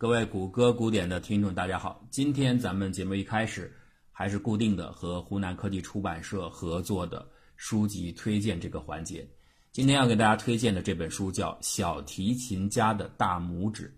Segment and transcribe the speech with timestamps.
[0.00, 2.06] 各位谷歌古典的听众，大家好。
[2.08, 3.76] 今天咱们节目一开始
[4.12, 9.28] 还是固定的和湖南科技出版社合作的书籍推荐这个环节。
[9.72, 13.88] 今天要给大家推荐的这本书叫《小提琴家的大拇指》，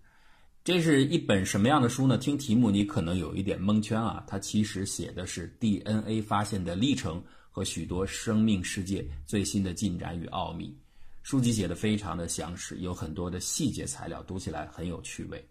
[0.63, 2.17] 这是一本什么样的书呢？
[2.17, 4.23] 听题目你可能有一点蒙圈啊。
[4.25, 10.75] 它其实写的是 DNA 发现的历程和许多生命世界最新的进展与奥秘。
[11.21, 15.47] 书籍写的非常的详实，有很多的细节材料，读起来很有趣味。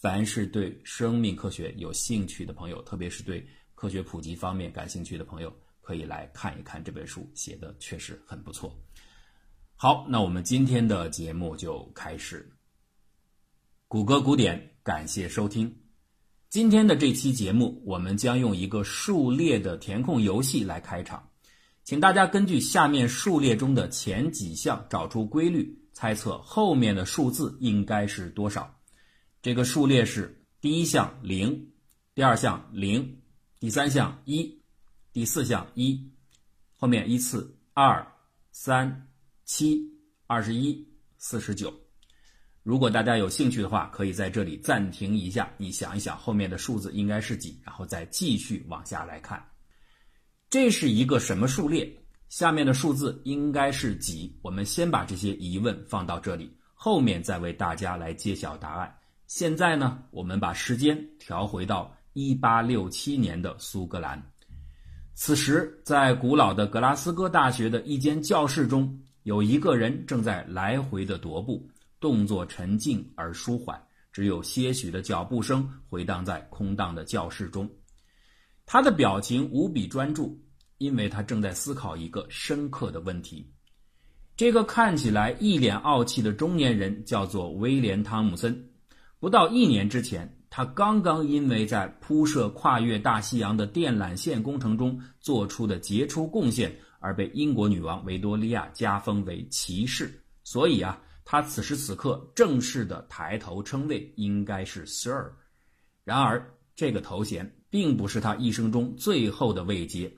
[0.00, 8.74] 凡是对生命科学有兴趣的朋友，特别是对科学普及方面感兴趣的朋友，可以来看一看这本书，写的确实很不错。
[9.76, 12.50] 好，那我们今天的节目就开始。
[13.88, 15.70] 谷歌古典，感谢收听。
[16.48, 21.28] 今天的这期节目，我们将用一个数列的填空游戏来开场。
[21.84, 28.79] 请大家根据下面数列中的前几项找出规律，猜测后面的数字应该是多少。
[29.42, 31.72] 这个数列是：第一项零，
[32.14, 33.22] 第二项零，
[33.58, 34.62] 第三项一，
[35.14, 35.98] 第四项一，
[36.76, 38.06] 后面依次二、
[38.52, 39.08] 三、
[39.46, 39.80] 七、
[40.26, 41.72] 二十一、四十九。
[42.62, 49.42] 如果大家有兴趣的话，可以在这里暂停一下，你想一想后面的数字应该是几，然后再继续往下来看。
[50.50, 51.90] 这是一个什么数列？
[52.28, 54.38] 下面的数字应该是几？
[54.42, 58.94] 我们先把这些疑问放到这里，后面再为大家来揭晓答案。
[59.30, 64.20] 现在呢，我们把时间调回到一八六七年的苏格兰。
[65.14, 71.64] 此时，在古老的格拉斯哥大学的一间教室中，有一个人正在来回的踱步，
[72.00, 77.70] 动作沉静而舒缓，只有些许的脚步声回荡在空荡的教室中。
[78.66, 80.36] 他的表情无比专注，
[80.78, 83.48] 因为他正在思考一个深刻的问题。
[84.36, 88.66] 这个看起来一脸傲气的中年人叫做威廉·汤姆森。
[89.20, 100.20] 不到一年之前，他刚刚因为在铺设跨越大西洋的电缆线工程中做出的杰出贡献而被英国女王维多利亚加封为骑士。
[100.42, 105.30] 所以啊，他此时此刻正式的抬头称谓应该是 Sir。
[106.02, 106.44] 然而，
[106.74, 107.48] 这个头衔。
[107.70, 110.12] 并不是他一生中最后的位阶。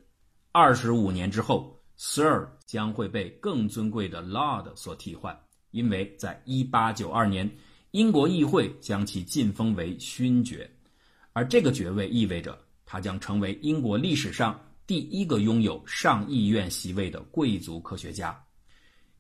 [0.53, 5.39] 二十五年之后，Sir 将会被更尊贵的 Lord 所替换，
[5.71, 7.55] 因为在一八九二年，
[7.93, 10.71] 英国议会将其晋封为勋爵，
[11.35, 18.43] 而这个爵位意味着他将成为英国历史上第一个拥有上议院席位的贵族科学家。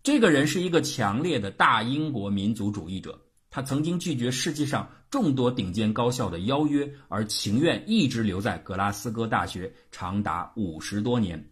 [0.03, 3.21] 这个人是一个强烈的大英国民族主义者。
[3.51, 11.51] 他曾经拒绝世界上众多顶尖高校的邀约，而情愿一直留在格拉斯哥大学长达五十多年。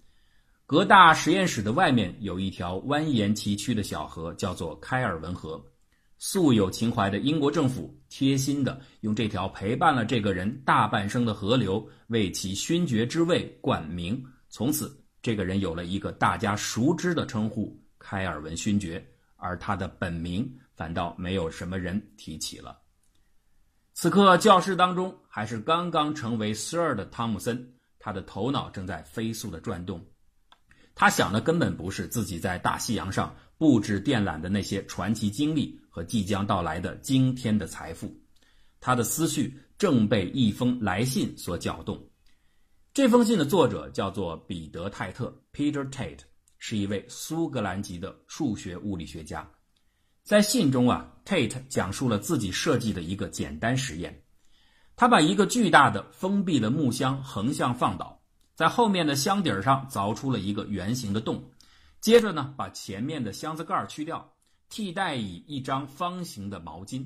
[0.65, 5.63] 格大实验室的外面有一条蜿蜒崎岖的小河，叫做开尔文河。
[6.21, 19.05] 素有情怀的英国政府贴心的用这条陪伴了这个人大半生的河流为其勋爵之位冠名，从此这个人有了一个大家熟知的称呼——开尔文勋爵，
[19.37, 20.49] 而他的本名。
[20.77, 22.81] 反倒没有什么人提起了。
[23.93, 30.03] 此刻教室当中还是刚刚成为 Sir 的汤姆森，他的头脑正在飞速的转动。
[30.95, 38.11] 他想的根本不是自己在大西洋上布置电缆的那些传奇经历和即将到来的惊天的财富，
[38.81, 42.03] 他的思绪正被一封来信所搅动。
[42.95, 46.21] 这封信的作者叫做彼得·泰特 （Peter Tate），
[46.59, 49.49] 是一位苏格兰籍的数学物理学家。
[50.23, 54.23] 在信中啊，Tate 讲述了自己设计的一个简单实验。
[54.97, 58.21] 他把一个巨大的封闭的木箱横向放倒，
[58.55, 61.51] 在后面的箱底上凿出了一个圆形的洞。
[62.01, 64.33] 接着呢，把前面的箱子盖去掉，
[64.71, 67.05] 替代以一张方形的毛巾。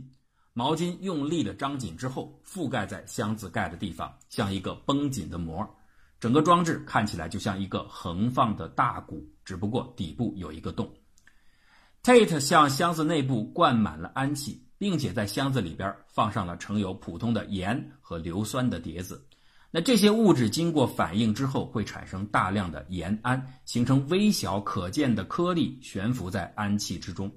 [0.52, 5.68] 毛巾用力的张紧之后，覆盖在箱子盖的地方，像一个绷紧的膜。
[6.20, 10.88] 整个装置看起来就像一个横放的大鼓，只不过底部有一个洞。
[12.02, 19.26] Tate 向箱子内部灌满了氨气，并且在箱子里边放上了盛有普通的盐和硫酸的碟子。
[19.70, 27.28] 那这些物质经过反应之后，会产生大量的盐氨，形成微小可见的颗粒，悬浮在氨气之中。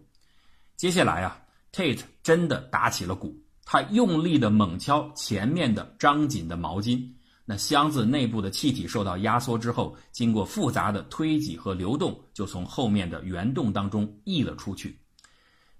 [0.77, 1.41] 接下来啊
[1.73, 3.35] ，Tate 真的打起了鼓，
[3.65, 7.03] 他用力的猛敲前面的张紧的毛巾。
[7.45, 14.95] 那箱子内部的气体受到压缩之后，经过复杂的推挤和流动，就从后面的圆洞当中溢了出去。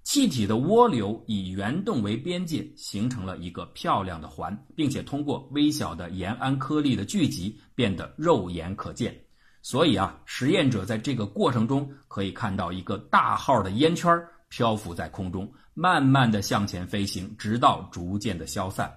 [0.02, 9.16] 气体的涡流以圆洞为边界，形成了一个漂亮的环，并且通过微小的盐胺颗粒的聚集，变得肉眼可见。
[9.62, 14.10] 所以啊，实验者在这个过程中可以看到一个大号的烟圈
[14.48, 18.92] 漂浮在空中，慢慢的向前飞行，直到逐渐的消散。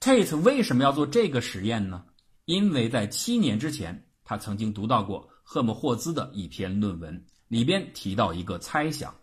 [0.00, 2.04] Tate 为什么要做这个实验呢？
[2.44, 9.14] 因为在七年之前，他曾经读到过赫姆霍兹的一篇论文，里边提到一个猜想：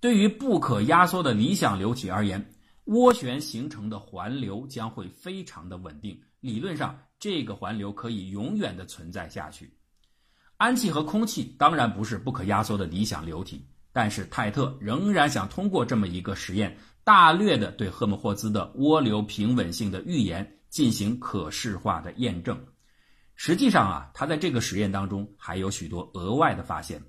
[0.00, 2.52] 对于不可压缩的理想流体而言，
[2.86, 6.20] 涡旋形成的环流将会非常的稳定。
[6.40, 9.72] 理论上，这个环流可以永远的存在下去。
[10.56, 13.64] 氨气和空气当然不是不可压缩的理想流体，
[13.98, 22.56] 但是泰特仍然想通过这么一个实验，大略的对赫姆霍兹的涡流平稳性的预言进行可视化的验证。
[23.34, 27.02] 实际上啊，他在这个实验当中还有许多额外的发现。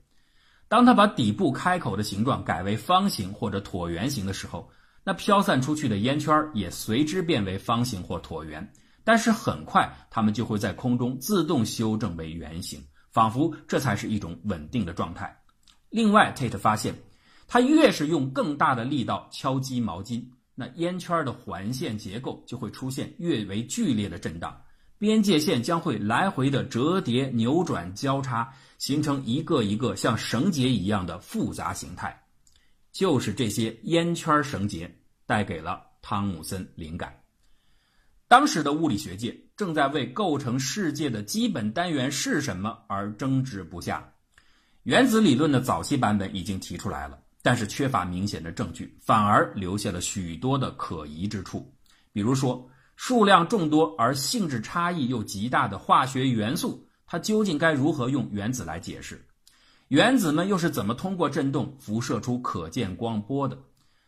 [0.68, 4.72] 当他把底部开口的形状改为方形或者椭圆形的时候，
[5.04, 8.68] 那飘散出去的烟圈也随之变为方形或椭圆。
[9.04, 12.84] 但是很快，它们就会在空中自动修正为圆形。
[13.12, 15.39] 仿佛这才是一种稳定的状态。
[15.90, 16.94] 另外，Tate 发现，
[17.48, 24.62] 他越是用更大的力道敲击毛巾，那烟圈的环线结构就会出现越为剧烈的震荡，
[25.00, 32.24] 边界线将会来回的折叠、扭转、交叉，形成一个一个像绳结一样的复杂形态。
[32.92, 34.94] 就是这些烟圈绳结
[35.26, 37.16] 带给了汤姆森灵感。
[38.28, 44.14] 当时的物理学界正在为构成世界的基本单元是什么而争执不下。
[44.84, 51.72] 原子理论的早期版本已经提出来了，但是缺乏明显的证据，反而留下了许多的可疑之处。
[52.12, 59.26] 比如说，数量众多而性质差异又极大的化学元素，它究竟该如何用原子来解释？
[59.90, 63.58] 原子们又是怎么通过振动辐射出可见光波的？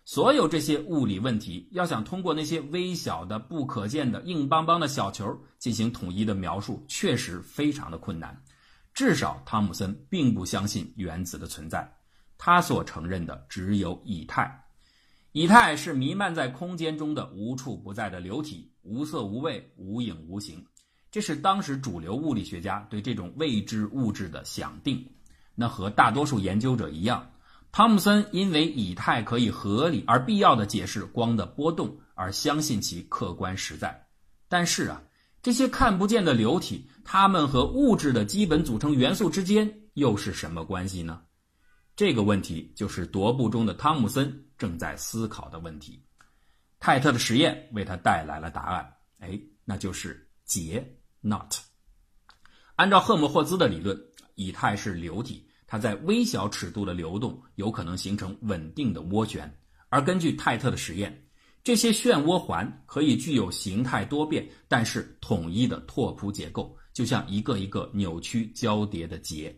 [0.03, 8.41] 所有这些物理问题，要想通过那些微小的、不可见的、硬邦邦的小球进行统一的描述，确实非常的困难。
[8.93, 11.89] 至少，汤姆森并不相信原子的存在，
[12.37, 14.63] 他所承认的只有以太。
[15.31, 20.65] 以太是弥漫在空间中的无处不在的流体，无色无味、无影无形。
[21.09, 25.05] 这是当时主流物理学家对这种未知物质的想定。
[25.55, 27.31] 那和大多数研究者一样。
[27.73, 34.05] 汤姆森因为以太可以合理而必要的解释光的波动，而相信其客观实在。
[34.49, 35.01] 但是啊，
[35.41, 41.21] 这些看不见的流体，它们和物质的基本组成元素之间又是什么关系呢？
[41.95, 46.03] 这个问题就是踱步中的汤姆森正在思考的问题。
[46.79, 50.83] 泰特的实验为他带来了答案，哎，那就是结
[51.21, 51.55] not。
[52.75, 53.99] 按照赫姆霍兹的理论，
[54.35, 55.47] 以太是流体。
[55.67, 59.57] 它在微小尺度的流动有可能形成稳定的涡旋，
[59.87, 61.29] 而根据泰特的实验，
[61.63, 69.55] 这些漩涡环可以具有形态多变但是统一的拓扑结构，就像一个一个扭曲交叠的结。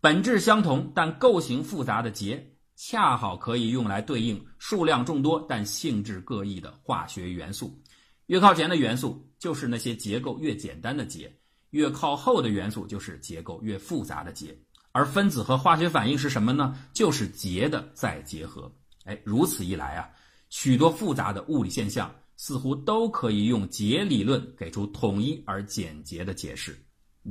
[0.00, 2.44] 本质相同但构型复杂的结，
[2.76, 7.80] 恰好可以用来对应数量众多但性质各异的化学元素。
[8.26, 11.32] 越靠前的元素就是那些结构越简单的结，
[11.70, 14.56] 越靠后的元素就是结构越复杂的结。
[14.92, 16.76] 而分子和化学反应是什么呢？
[16.92, 18.70] 就是结的再结合。
[19.04, 20.10] 哎，如此一来啊，
[20.54, 26.76] 许多复杂的物理现象似乎都可以用解理论给出统一而简洁的解释。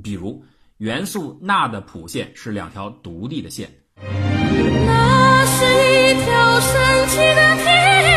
[0.02, 0.44] 比如，
[0.78, 3.72] 元素钠的谱线是两条独立的线。
[3.96, 7.72] 那是一条神奇的铁
[8.08, 8.12] 路。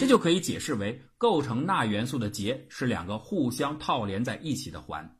[0.00, 5.14] 这就可以解释为构成钠元素的结是两个互相套连在一起的环。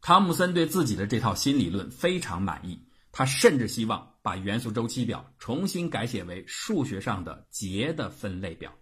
[0.00, 2.83] 汤姆森对自己的这套新理论非常满意，
[3.16, 8.72] 他甚至希望把元素周期表重新改写为数学上的节的分类表。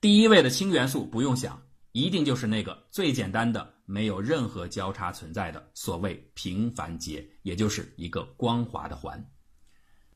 [0.00, 1.62] 第一位的氢元素不用想，
[1.92, 9.24] 一定就是那个最简单的、没有任何交叉存在的所谓平凡节，也就是一个光滑的环。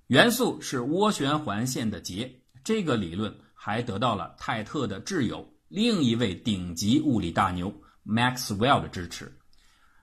[0.09, 2.29] 元素是涡旋环线的节，
[2.65, 7.73] 这个理论还得到了泰特的挚友、另一位顶级物理大牛
[8.05, 9.33] Maxwell 的支持。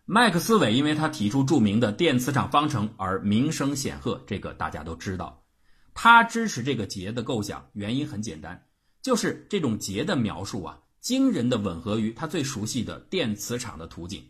[0.10, 5.44] 麦克斯韦因为他提出著名的电磁场方程而名声显赫，这个大家都知道。
[5.94, 8.68] 他支持这个结的构想，原因很简单，
[9.02, 14.24] 就是这种结的描述啊，惊人的吻合于他最熟悉的电磁场的图景。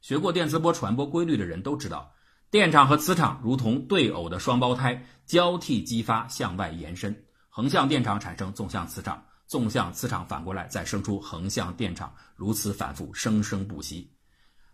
[0.00, 2.12] 学过电磁波传播规律的人都知道，
[2.50, 7.16] 电场和磁场如同对偶的双胞胎，交替激发向外延伸，
[7.48, 14.10] 横向电场产生纵向磁场，纵向磁场反过来再生出横向电场，如此反复，生生不息。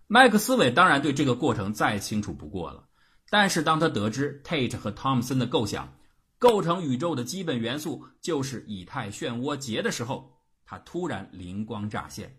[0.08, 2.86] 麦克斯韦当然对这个过程再清楚不过了，
[3.28, 5.92] 但是当他得知 Tate 和汤姆森的构想，
[6.38, 12.38] 构成宇宙的基本元素就是以太漩涡结的时候，他突然灵光乍现：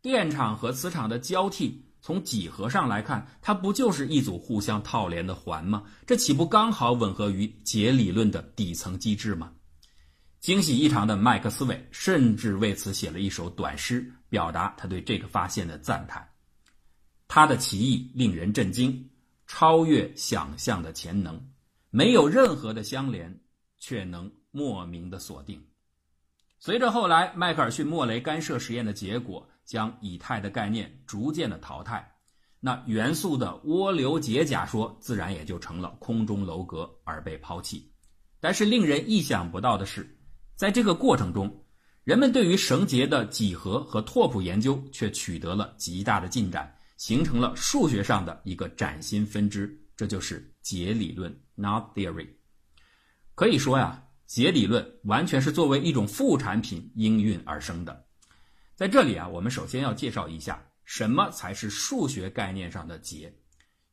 [0.00, 5.82] 电场和磁场的交替从几何上来看，它不就是一组互相套连的环吗？
[6.06, 9.52] 这岂不刚好吻合于结理论的底层机制吗？
[10.38, 16.28] 惊喜异常的麦克斯韦甚至为此写了一首短诗，表达他对这个发现的赞叹。
[17.34, 19.08] 他的奇异令人震惊，
[19.46, 21.42] 超越想象的潜能，
[21.88, 23.40] 没有任何的相连，
[23.78, 25.58] 却能莫名的锁定。
[26.58, 29.48] 随着后来迈克尔逊莫雷干涉实验的结果。
[29.64, 32.16] 将以太的概念逐渐的淘汰，
[32.58, 37.90] 那元素的涡流结假说自然也就成了空中楼阁而被抛弃。
[38.40, 40.18] 但是令人意想不到的是，
[40.56, 41.64] 在这个过程中，
[42.02, 52.28] 人们对于绳结的几何和拓扑研究却取得了极大的进展，形成了数学上的一个崭新分支，这就是结理论 （knot theory）。
[53.34, 58.06] 可以说呀，结理论完全是作为一种副产品应运而生的。
[58.76, 63.34] 在这里啊，我们首先要介绍一下什么才是数学概念上的结。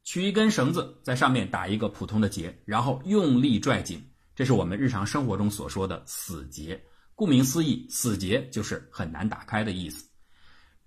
[0.04, 4.00] 取一根绳子，在上面打一个普通的结，然后用力拽紧，
[4.36, 6.80] 这是我们日常生活中所说的死结。
[7.16, 10.08] 顾名思义，死结就是很难打开的意思。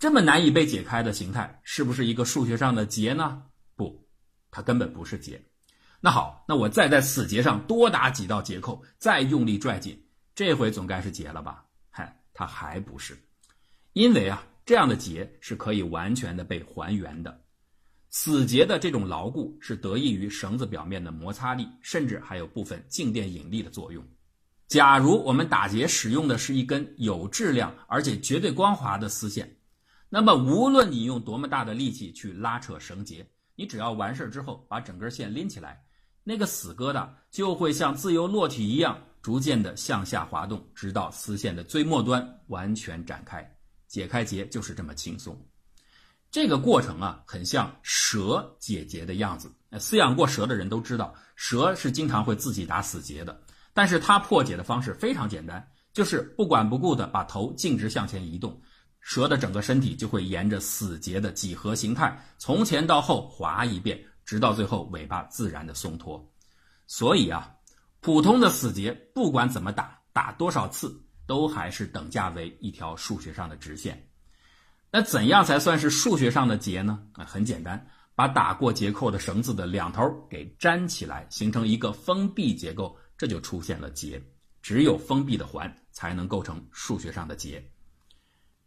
[0.02, 3.40] 这么难以被解开的形态，是不是一个数学上的结呢？
[3.76, 4.04] 不，
[4.50, 5.40] 它根本不是结。
[6.00, 9.97] 那好，那我再在死结上多打几道结扣，再用力拽紧，
[10.35, 11.64] 这回总该是结了吧？
[11.88, 13.16] 嗨，它还不是。
[13.92, 17.40] 因为啊，这样的结是可以完全的被还原的。
[18.11, 24.04] 死结的这种牢固是得益于绳子表面的摩擦力，甚至还有部分静电引力的作用。
[24.66, 29.49] 假如我们打结使用的是一根有质量而且绝对光滑的丝线，
[30.14, 33.26] 那么无论你用多么大的力气去拉扯绳结，
[33.57, 35.83] 你只要完事儿之后把整根线拎起来，
[36.23, 43.42] 那个死疙瘩就会像自由落体一样，逐渐的向下滑动，直到丝线的最末端完全展开。
[43.88, 45.35] 解开结就是这么轻松，
[46.31, 49.50] 这个过程啊，很像蛇解结的样子。
[49.73, 53.40] 饲养过蛇的人都知道，蛇是经常会自己打死结的。
[53.73, 58.61] 但是它破解的方式非常简单，就是不管不顾的把头径直向前移动，
[59.02, 66.26] 蛇的整个身体就会沿着死结的几何形态从前到后滑一遍，直到最后尾巴自然的松脱。
[66.87, 67.52] 所以啊，
[68.00, 70.99] 普通的死结不管怎么打，打多少次。
[71.25, 74.06] 都还是等价为一条数学上的直线，
[74.90, 77.00] 那怎样才算是数学上的结呢？
[77.12, 84.21] 啊，很简单，把打过结扣的绳子的两头给粘起来，形成一个封闭结构，这就出现了结。
[84.61, 87.64] 只有封闭的环才能构成数学上的结。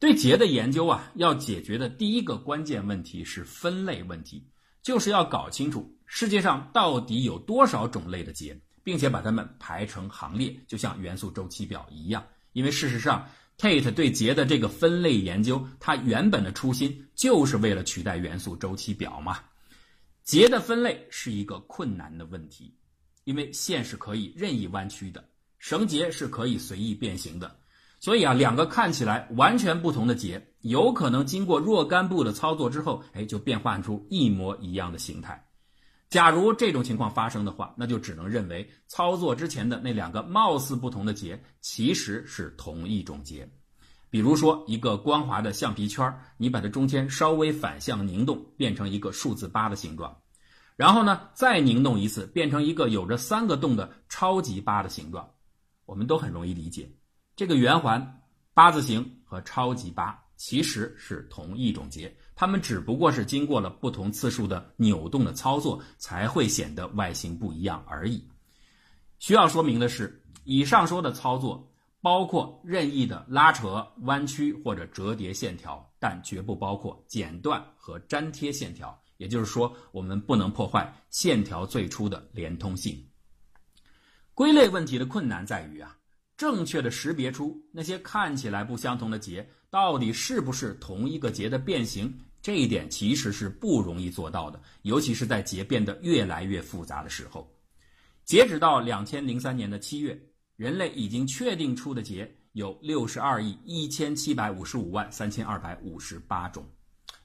[0.06, 4.46] 对结的研究啊，要解决的第一个关键问题是分类问题，
[4.84, 12.24] 就是要搞清楚世界上到底有多少种类的结，并且把它们排成行列，就像元素周期表一样。
[12.54, 19.40] 因为事实上，Tate 对结的这个分类研究，它原本的初心就是为了取代元素周期表嘛。
[20.24, 22.72] 结的分类是一个困难的问题，
[23.24, 27.60] 因为线是可以任意弯曲的，绳结是可以随意变形的，
[28.06, 35.44] 所以啊，两个看起来完全不同的结，有可能经过若干步的操作之后，哎，就变换出一模一样的形态。
[36.08, 43.50] 假如这种情况发生的话，那就只能认为操作之前的那两个貌似不同的结其实是同一种结。
[44.12, 50.16] 比如说，一个光滑的橡皮圈，你把它中间稍微反向凝动，变成一个数字八的形状，
[50.76, 55.28] 然后呢再凝动一次，变成一个有着三个洞的超级八的形状。
[55.88, 56.88] 我们都很容易理解，
[57.36, 58.22] 这个圆环、
[58.54, 62.16] 八字形和超级八其实是同一种结。
[62.34, 68.26] 它们只不过是经过了不同次数的扭动的操作，才会显得外形不一样而已。
[69.20, 78.98] 需要说明的是，以上说的操作包括任意的拉扯、弯曲或者折叠线条，但绝不包括剪断和粘贴线条。
[79.18, 83.02] 也就是说，我们不能破坏线条最初的连通性。
[84.34, 85.98] 归类问题的困难在于啊，
[86.38, 89.48] 正确的识别出那些看起来不相同的结。
[89.70, 92.14] 到底是不是同一个结的变形？
[92.42, 97.52] 这一点其实是不容易做到的，尤其是在结变得越来越复杂的时候。
[98.24, 100.18] 截止到两千零三年的七月，
[100.56, 106.64] 人类已经确定出的结有六十二亿一千七百五十五万三千二百五十八种，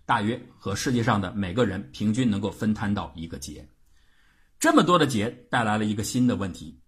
[0.04, 3.68] 大约和世界上的每个人平均能够分摊到一个结。
[4.58, 6.79] 这么多的结带来了一个新的问题：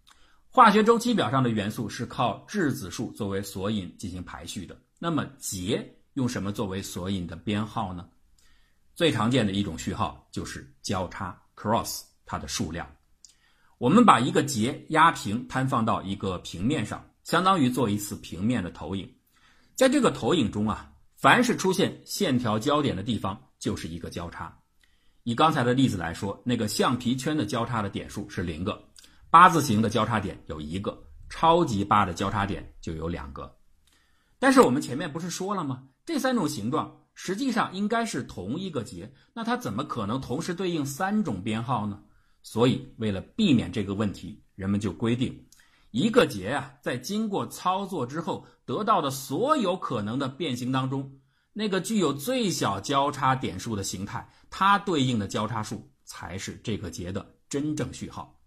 [0.54, 4.78] 化学周期表上的元素是靠质子数作为索引进行排序的。
[4.98, 5.82] 那么结
[6.12, 8.06] 用什么作为索引的编号呢？
[8.94, 12.86] 最常见的一种序号就是交叉 （cross），它的数量。
[13.78, 19.10] 我们把一个结压平，摊放到一个平面上，相当于做一次平面的投影。
[19.74, 24.54] 在这个投影中啊，凡是出现线条交点的地方，就是一个交叉。
[25.22, 28.91] 以刚才的例子来说，那个橡皮圈的交叉的点数是零个，
[29.32, 33.56] 八字形的交叉点有一个，超级八的交叉点就有两个。
[34.38, 35.84] 但是我们前面不是说了吗？
[36.04, 42.02] 这三种形状实际上应该是同一个节，那它怎么可能同时对应三种编号呢？
[42.42, 45.46] 所以为了避免这个问题，人们就规定，
[45.92, 51.10] 一个节啊，在经过操作之后得到的所有可能的变形当中，
[51.54, 58.38] 那个具有最小交叉点数的形态，它对应的交叉数才是这个节的真正序号。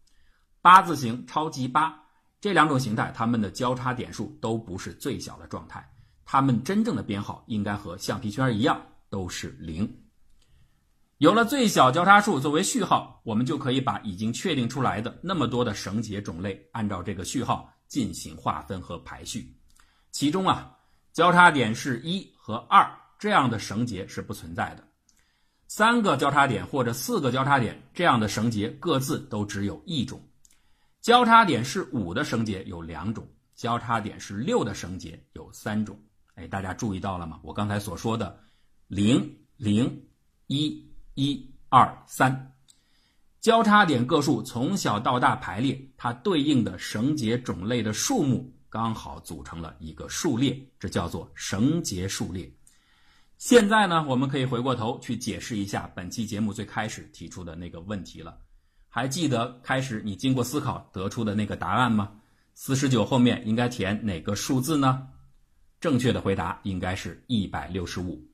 [0.66, 1.96] 八字形、超级八
[2.42, 5.88] 这两种形态，它们的交叉点数都不是最小的状态，
[6.26, 9.88] 它们真正的编号应该和橡皮圈一样，都是零。
[11.20, 19.56] 有了最小交叉数作为序号，我们就可以把已经确定出来的那么多的绳结种类，按照这个序号进行划分和排序。
[20.10, 20.76] 其中啊，
[21.14, 24.82] 交叉点是一和二这样的绳结是不存在的；
[25.68, 30.20] 三个交叉点或者四个交叉点这样的绳结各自都只有一种；
[31.06, 35.96] 交叉点是五的绳结有两种；交叉点是六的绳结有三种。
[36.34, 37.40] 哎，大家注意到了吗？
[37.44, 38.40] 我刚才所说的
[38.88, 40.04] 零零
[40.48, 40.84] 一。
[41.14, 42.54] 一二三，
[43.40, 52.52] 交叉点个数从小到大排列，它对应的绳结种类的数目刚好组成了一个数列，这叫做绳结数列。
[53.38, 58.38] 现在呢，我们可以回过头去解释一下本期节目最开始提出的那个问题了。
[58.96, 62.10] 还记得开始你经过思考得出的那个答案吗？
[62.54, 65.06] 四十九后面应该填哪个数字呢？
[65.82, 68.26] 正确的回答应该是一百六十五。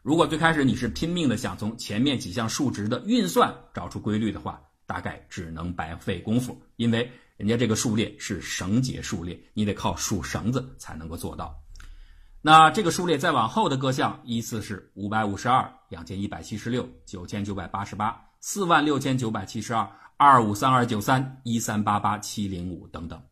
[0.00, 11.54] 如果最开始你是拼命的想从前面几项数值的运算找出规律的话，大概只能白费功夫，因为人家这个数列是绳结数列，你得靠数绳子才能够做到。
[12.40, 19.86] 那这个数列再往后的各项依次是五百五十二、两千一百七十六、九千九百八十八、四万六千九百七十二、
[20.18, 23.22] 二五三二九三、一三八八七零五等等。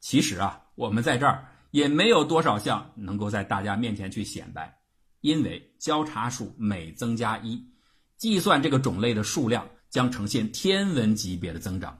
[0.00, 4.78] 其实啊，我们在这儿也没有多少项能够在大家面前去显摆。
[5.22, 7.64] 因为交叉数每增加一，
[8.16, 11.96] 计算这个种类的数量将呈现天文级别的增长。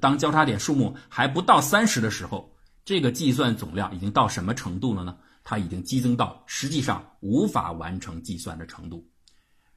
[0.00, 2.50] 当交叉点数目还不到三十的时候，
[2.84, 5.16] 这个计算总量已经到什么程度了呢？
[5.44, 9.06] 它已经激增到实际上无法完成计算的程度。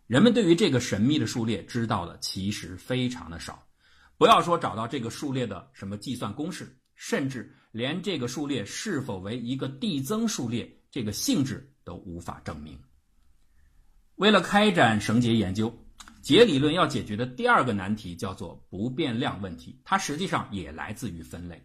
[0.08, 3.65] 人们对于这个神秘的数列知道的其实非常的少，
[4.18, 11.72] 不要说找到这个数列的什么计算公式，甚至连这个数列是否为一个递增数列这个性质。
[11.86, 12.76] 都无法证明。
[14.16, 15.72] 为了开展绳结研究，
[16.20, 21.64] 结理论要解决的第二个难题叫做不变量问题，它实际上也来自于分类。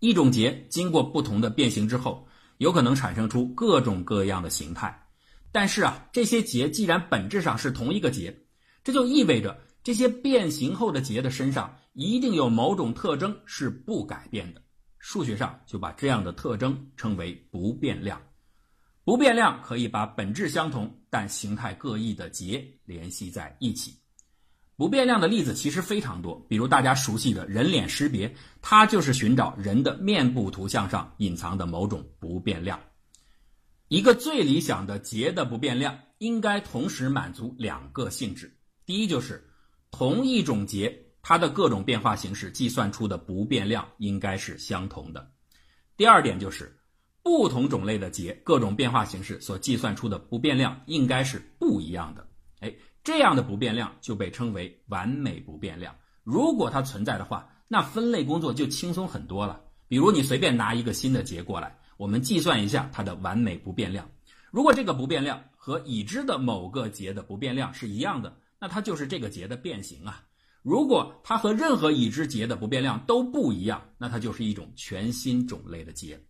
[0.00, 2.28] 一种结经过不同的变形之后，
[2.58, 4.94] 有可能产生出各种各样的形态。
[5.50, 8.38] 但是啊，这些结既然本质上是同一个结，
[8.84, 14.62] 这就意味着这些变形后的结的身上一定有某种特征是不改变的。
[14.98, 18.20] 数学上就把这样的特征称为不变量。
[19.02, 23.96] 不变量可以把本质相同但形态各异的结联系在一起。
[24.76, 32.78] 不变量的例子其实非常多，比如大家熟悉的人脸识别，它就是寻找人的面部图像上隐藏的某种不变量。
[33.88, 39.49] 一个最理想的结的不变量应该同时满足两个性质：第一，就是
[39.90, 45.20] 同一种结它的各种变化形式计算出的不变量应该是相同的；
[45.96, 46.76] 第二点就是。
[47.22, 52.26] 不同种类的结，各种变化形式所计算出的不变量应该是不一样的。
[52.60, 52.74] 哎，
[53.04, 55.94] 这样的不变量就被称为完美不变量。
[56.24, 59.60] 如果它存在的话，那分类工作就轻松很多了。
[59.86, 64.08] 比如你随便拿一个新的结过来，我们计算一下它的完美不变量。
[64.50, 70.22] 如果这个不变量和已知的某个结的不变量是一样的，那它就是这个结的变形啊。
[70.62, 76.22] 如果它和任何已知结的不变量都不一样，那它就是一种全新种类的结。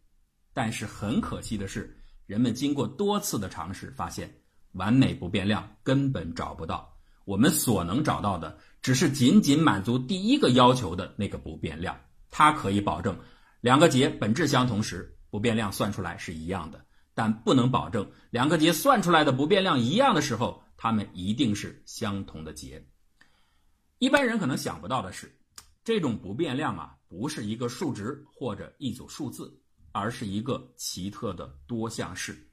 [0.54, 4.32] 但是很可惜的是，人们经过多次的尝试，发现
[4.72, 6.96] 完美不变量根本找不到。
[7.24, 11.98] 我们所能找到的，只是仅仅满足第一个要求的那个不变量。
[12.30, 13.18] 它可以保证
[13.60, 22.82] 两个结本质相同时，不变量算出来是一样的，但不能保证两个结算出来的不变量一样的时候，它们一定是相同的结。
[23.98, 25.30] 一般人可能想不到的是，
[25.84, 29.54] 这种不变量啊，不是一个数值或者一组数字。
[29.92, 32.48] 而是一个奇特的多项式，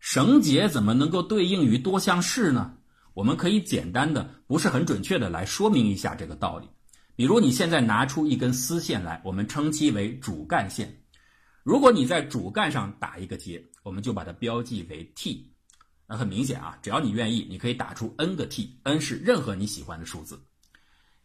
[0.00, 2.76] 绳结怎么能够对应于多项式呢？
[3.14, 6.68] 我们可以简单的、不是很准确的来说明一下这个道理。
[7.14, 11.00] 比如你现在拿出一根丝线来，我们称其为主干线。
[11.62, 15.52] 如果你在主干上打一个结，我们就把它标记为 T。
[16.08, 20.42] 那很明显啊，只要你愿意，你可以打出 n 个 t，n 是任何你喜欢的数字。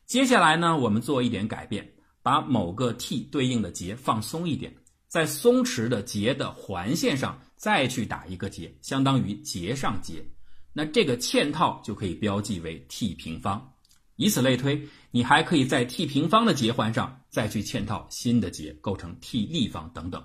[0.06, 1.90] 接下来呢，我们做一点改变，
[2.22, 4.76] 把某个 t 对应的节放松一点，
[5.08, 10.22] 在松弛的节的环线上再去打一个结，相当于结上结。
[10.74, 13.74] 那这个嵌套就可以标记为 t 平方。
[14.18, 20.22] 以此类推，你还可以在 t 平方的结环上再去嵌套新的结，构成 t 立方等等。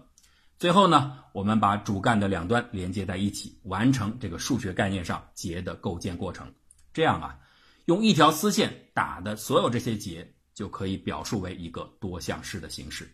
[0.58, 6.52] 最后呢，我们把主干的两端连接在一起，完成这个数学概念上结的构建过程。
[6.92, 7.38] 这样啊，
[7.84, 13.08] 用一条丝线打的所有这些结，就可以表述为一个多项式的形式。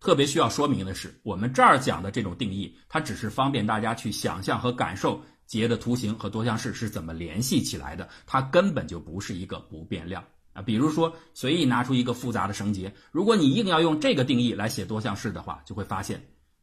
[0.00, 10.60] 特别需要说明的是，我们这儿讲的这种定义，它只是方便大家去想象和感受结的图形和多项式是怎么联系起来的，它根本就不是一个不变量啊。
[10.60, 16.20] 比如说，随意拿出一个复杂的绳结，如果你硬要用这个定义来写多项式的话，就会发现。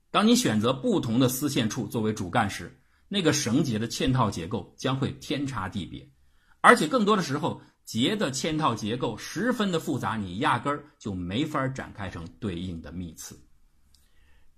[0.10, 6.10] 当你选择不同的丝线处作为主干时，那个绳结的嵌套结构将会天差地别，
[6.62, 13.39] 而且更多的时候，结的嵌套结构十分的复杂，你压根儿就没法展开成对应的幂次。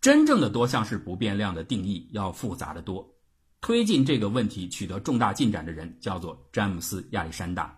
[0.02, 3.16] 真正的多项式不变量的定义要复杂的多。
[3.62, 7.78] 推进这个问题取得重大进展的人叫做詹姆斯·亚历山大。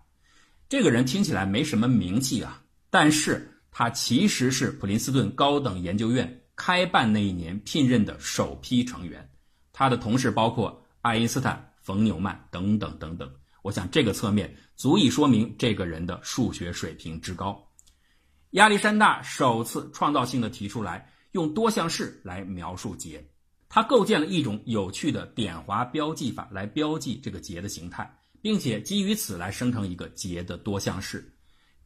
[0.68, 6.41] 这个人听起来没什么名气啊，但是他其实是普林斯顿高等研究院。
[6.54, 9.28] 开办那一年聘任的首批成员，
[9.72, 13.30] 他的同事包括爱因斯坦、冯纽曼等等等等。
[13.62, 17.66] 我想这个侧面足以说明这个人的数学水平之高。
[18.50, 23.24] 亚历山大首次创造性的提出来用多项式来描述结，
[23.68, 31.34] 他构建了一种有趣的点划标记法来标记这个结的形态，并且基于此来生成一个结的多项式。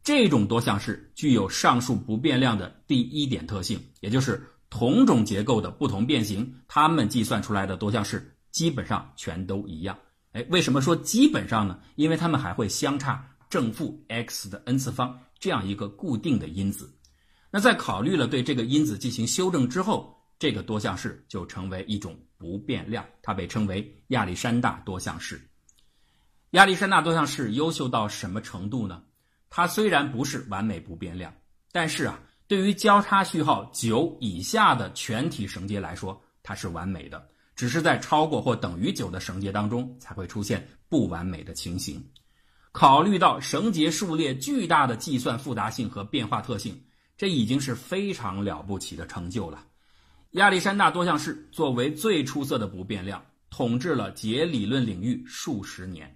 [0.02, 4.44] 这种多项式具有上述不变量的第一点特性，也就是。
[4.68, 9.96] 同种结构的不同变形，它们计算出来的多项式基本上全都一样。
[10.32, 11.78] 哎，为什么说基本上呢？
[11.94, 16.92] 因为它们还会相差正负 x 的 n 次方这样一个固定的因子。
[17.50, 25.40] 那在考虑了对这个因子进行修正之后，这个多项式就成为一种不变量，它被称为亚历山大多项式。
[26.50, 29.02] 亚历山大多项式优秀到什么程度呢？
[29.48, 31.32] 它虽然不是完美不变量，
[31.72, 32.20] 但是啊。
[32.48, 37.28] 对于交叉序号九以下的全体绳结来说，它是完美的。
[37.56, 42.06] 只是在超过或等于九的绳结当中，才会出现不完美的情形。
[42.70, 46.78] 考虑到绳结数列巨大的计算复杂性和变化特性，
[47.16, 49.64] 这已经是非常了不起的成就了。
[50.32, 56.14] 亚历山大多项式作为最出色的不变量，统治了结理论领域数十年，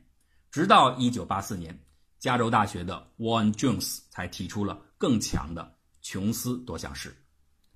[0.50, 1.80] 直到1984年，
[2.18, 5.74] 加州大学的 Warren Jones 才提出了更强的。
[6.02, 7.14] 琼斯多项式，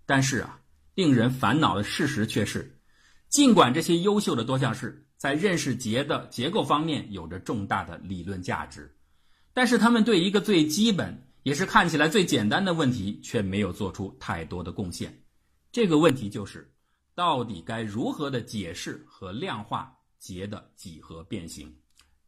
[0.06, 0.60] 但是啊，
[0.94, 2.78] 令人烦恼的事实却是，
[3.28, 8.96] 尽管这些优秀的多项式在认识结的结构方面有着重大的理论价值，
[9.52, 15.22] 但是他们对一个最基本也是看起来最简单的问题却没有做出太多的贡献。
[15.72, 16.72] 这个问题就是，
[17.14, 21.74] 到底该如何的解释和量化结的几何变形？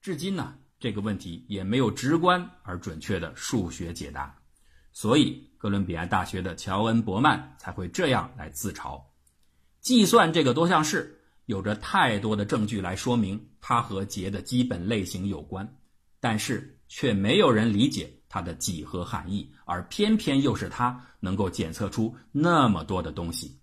[0.00, 4.36] 至今呢，这个问题也没有直观而准确的数学解答。
[4.96, 8.98] 所以，哥伦比亚大学的乔恩·伯曼才会这样来自嘲：
[9.82, 15.70] 计算这个多项式有着太多的证据来说明它和结的基本类型有关，
[16.18, 23.60] 但是却没有人理解它的几何含义，而偏偏又是它能够检测出那么多的东西。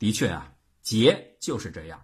[0.00, 2.02] 的确啊，结就是这样，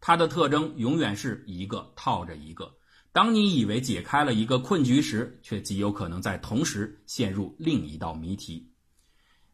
[0.00, 2.74] 它的特征永远是一个套着一个。
[3.14, 8.68] 当你以为解开了一个困局时，却极有可能在同时陷入另一道谜题。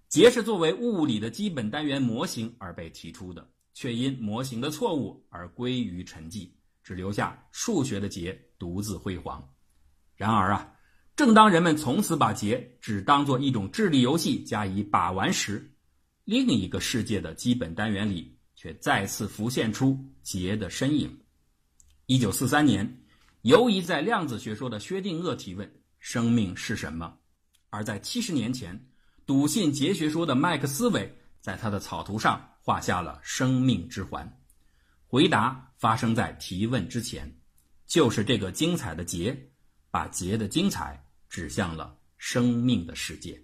[0.09, 6.49] 结是作为物理的基本单元模型而被提出的，却因模型的错误而归于沉寂，
[6.83, 9.47] 只留下数学的结独自辉煌。
[10.17, 10.73] 然而啊，
[11.15, 15.71] 正当人们从此把结只当做一种智力游戏加以把玩时，
[16.25, 21.15] 另一个世界的基本单元里却再次浮现出结的身影。
[22.07, 22.97] 一九四三年。
[23.43, 27.19] 犹疑在量子学说的薛定谔提问：“生命是什么？”
[27.71, 28.89] 而在七十年前，
[29.25, 34.39] 笃信结学说的麦克斯韦在他的草图上画下了生命之环。
[35.07, 37.35] 回答发生在提问之前，
[37.87, 39.51] 就是这个精彩的结，
[39.91, 43.43] 把结的精彩指向了生命的世界。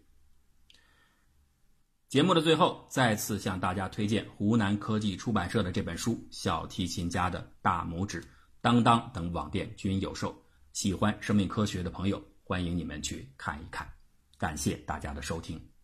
[2.09, 8.21] 节目的最后，再次向大家推荐湖南科技出版社的这本书《小提琴家的大拇指》。
[8.67, 10.37] 当当等网店均有售，
[10.73, 13.89] 喜欢生命科学的朋友，欢迎你们去看一看。
[14.39, 15.76] 感谢大家的收听。